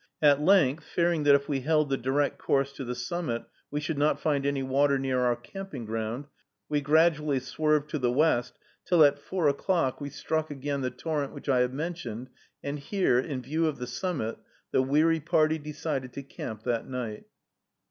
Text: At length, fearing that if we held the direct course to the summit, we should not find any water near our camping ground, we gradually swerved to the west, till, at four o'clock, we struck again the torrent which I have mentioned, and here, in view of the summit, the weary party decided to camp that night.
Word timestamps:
At 0.23 0.41
length, 0.41 0.83
fearing 0.85 1.25
that 1.25 1.35
if 1.35 1.47
we 1.47 1.59
held 1.61 1.91
the 1.91 1.95
direct 1.95 2.39
course 2.39 2.73
to 2.73 2.83
the 2.83 2.95
summit, 2.95 3.43
we 3.69 3.79
should 3.79 3.99
not 3.99 4.19
find 4.19 4.47
any 4.47 4.63
water 4.63 4.97
near 4.97 5.19
our 5.19 5.35
camping 5.35 5.85
ground, 5.85 6.25
we 6.67 6.81
gradually 6.81 7.37
swerved 7.39 7.87
to 7.91 7.99
the 7.99 8.11
west, 8.11 8.57
till, 8.83 9.03
at 9.03 9.19
four 9.19 9.47
o'clock, 9.47 10.01
we 10.01 10.09
struck 10.09 10.49
again 10.49 10.81
the 10.81 10.89
torrent 10.89 11.33
which 11.33 11.47
I 11.49 11.59
have 11.59 11.71
mentioned, 11.75 12.31
and 12.63 12.79
here, 12.79 13.19
in 13.19 13.43
view 13.43 13.67
of 13.67 13.77
the 13.77 13.85
summit, 13.85 14.39
the 14.71 14.81
weary 14.81 15.19
party 15.19 15.59
decided 15.59 16.13
to 16.13 16.23
camp 16.23 16.63
that 16.63 16.87
night. 16.89 17.25